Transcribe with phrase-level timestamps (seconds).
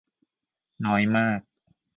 [0.85, 1.39] น้อยมาก